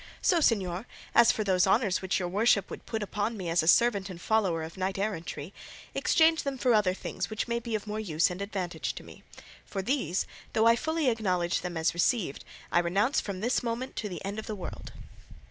So, 0.19 0.39
señor, 0.39 0.85
as 1.13 1.31
for 1.31 1.43
these 1.43 1.67
honours 1.67 2.01
which 2.01 2.17
your 2.17 2.27
worship 2.27 2.71
would 2.71 2.87
put 2.87 3.03
upon 3.03 3.37
me 3.37 3.49
as 3.49 3.61
a 3.61 3.67
servant 3.67 4.09
and 4.09 4.19
follower 4.19 4.63
of 4.63 4.75
knight 4.75 4.97
errantry, 4.97 5.53
exchange 5.93 6.41
them 6.41 6.57
for 6.57 6.73
other 6.73 6.95
things 6.95 7.29
which 7.29 7.47
may 7.47 7.59
be 7.59 7.75
of 7.75 7.85
more 7.85 7.99
use 7.99 8.31
and 8.31 8.41
advantage 8.41 8.93
to 8.95 9.03
me; 9.03 9.21
for 9.63 9.83
these, 9.83 10.25
though 10.53 10.65
I 10.65 10.75
fully 10.75 11.07
acknowledge 11.11 11.61
them 11.61 11.77
as 11.77 11.93
received, 11.93 12.43
I 12.71 12.79
renounce 12.79 13.21
from 13.21 13.41
this 13.41 13.61
moment 13.61 13.95
to 13.97 14.09
the 14.09 14.25
end 14.25 14.39
of 14.39 14.47
the 14.47 14.55
world." 14.55 14.91